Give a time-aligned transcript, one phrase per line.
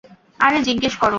[0.39, 1.09] আরে, জিজ্ঞেস করো।